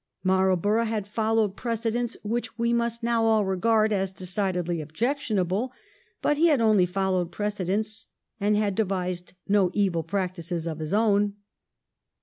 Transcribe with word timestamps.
Marlborough 0.23 0.85
had 0.85 1.07
followed 1.07 1.55
precedents 1.55 2.17
which 2.23 2.57
we 2.57 2.73
must 2.73 3.03
now 3.03 3.23
all 3.23 3.45
regard 3.45 3.93
as 3.93 4.11
decidedly 4.11 4.81
objectionable, 4.81 5.71
but 6.23 6.37
he 6.37 6.47
had 6.47 6.59
only 6.59 6.87
followed 6.87 7.31
precedents, 7.31 8.07
and 8.39 8.57
had 8.57 8.73
devised 8.73 9.33
no 9.47 9.69
evil 9.75 10.01
practices 10.01 10.65
of 10.65 10.79
his 10.79 10.91
own. 10.91 11.35